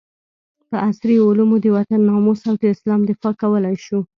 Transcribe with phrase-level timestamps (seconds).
[0.69, 3.99] په عصري علومو د وطن ناموس او د اسلام دفاع کولي شو